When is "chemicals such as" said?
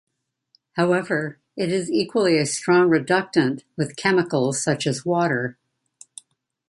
3.95-5.05